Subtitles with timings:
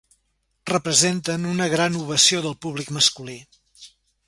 [0.71, 3.39] Representen una gran ovació del públic masculí.